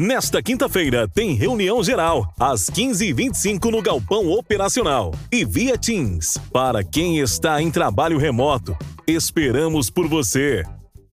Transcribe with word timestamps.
Nesta 0.00 0.40
quinta-feira 0.40 1.08
tem 1.08 1.34
reunião 1.34 1.82
geral, 1.82 2.32
às 2.38 2.70
15h25 2.70 3.68
no 3.68 3.82
Galpão 3.82 4.30
Operacional 4.30 5.12
e 5.32 5.44
via 5.44 5.76
Teams. 5.76 6.38
Para 6.52 6.84
quem 6.84 7.18
está 7.18 7.60
em 7.60 7.68
trabalho 7.68 8.16
remoto, 8.16 8.76
esperamos 9.08 9.90
por 9.90 10.06
você. 10.06 10.62